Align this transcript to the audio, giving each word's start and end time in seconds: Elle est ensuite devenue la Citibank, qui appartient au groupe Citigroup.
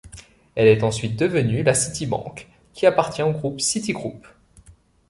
Elle 0.55 0.65
est 0.67 0.81
ensuite 0.81 1.15
devenue 1.15 1.61
la 1.61 1.75
Citibank, 1.75 2.47
qui 2.73 2.87
appartient 2.87 3.21
au 3.21 3.29
groupe 3.33 3.61
Citigroup. 3.61 4.27